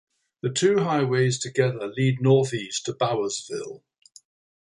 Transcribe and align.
The 0.41 0.49
two 0.49 0.79
highways 0.79 1.37
together 1.37 1.85
lead 1.85 2.21
northeast 2.21 2.85
to 2.87 2.93
Bowersville. 2.93 3.83